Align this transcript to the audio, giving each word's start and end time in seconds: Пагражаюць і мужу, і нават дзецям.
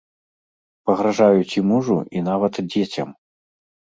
Пагражаюць 0.89 1.55
і 1.61 1.63
мужу, 1.71 1.97
і 2.19 2.23
нават 2.31 2.53
дзецям. 2.71 3.09